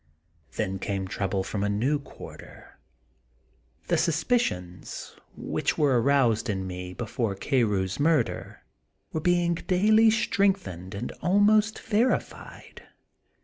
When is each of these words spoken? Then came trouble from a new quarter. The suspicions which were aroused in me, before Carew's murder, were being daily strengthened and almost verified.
Then 0.55 0.79
came 0.79 1.07
trouble 1.07 1.43
from 1.43 1.63
a 1.63 1.69
new 1.69 1.99
quarter. 1.99 2.79
The 3.87 3.99
suspicions 3.99 5.15
which 5.37 5.77
were 5.77 6.01
aroused 6.01 6.49
in 6.49 6.65
me, 6.65 6.95
before 6.95 7.35
Carew's 7.35 7.99
murder, 7.99 8.63
were 9.13 9.21
being 9.21 9.53
daily 9.53 10.09
strengthened 10.09 10.95
and 10.95 11.11
almost 11.21 11.77
verified. 11.77 12.81